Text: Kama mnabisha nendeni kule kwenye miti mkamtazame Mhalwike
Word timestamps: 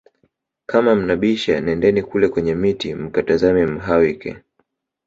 Kama 0.65 0.95
mnabisha 0.95 1.61
nendeni 1.61 2.03
kule 2.03 2.29
kwenye 2.29 2.55
miti 2.55 2.95
mkamtazame 2.95 3.65
Mhalwike 3.65 4.37